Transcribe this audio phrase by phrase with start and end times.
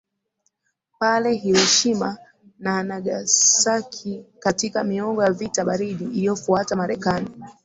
[0.99, 2.17] pale Hiroshima
[2.59, 7.29] na NagasakiKatika miongo ya vita baridi iliyofuata Marekani